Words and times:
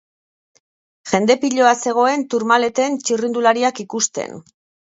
Jende 1.11 1.35
piloa 1.43 1.75
zegoen 1.83 2.25
Tourmaleten 2.31 2.99
txirrindulariak 3.05 3.87
ikusten. 3.89 4.39